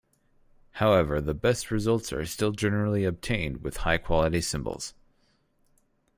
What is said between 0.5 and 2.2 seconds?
However the best results